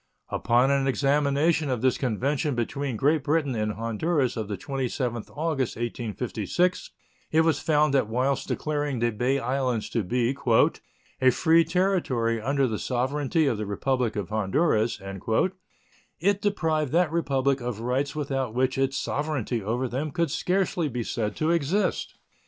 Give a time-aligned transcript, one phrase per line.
[0.29, 5.75] Upon an examination of this convention between Great Britain and Honduras of the 27th August,
[5.75, 6.89] 1856,
[7.31, 10.35] it was found that whilst declaring the Bay Islands to be
[11.21, 14.99] "a free territory under the sovereignty of the Republic of Honduras"
[16.19, 21.03] it deprived that Republic of rights without which its sovereignty over them could scarcely be
[21.03, 22.17] said to exist.